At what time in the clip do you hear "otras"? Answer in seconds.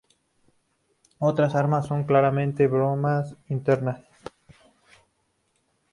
1.19-1.53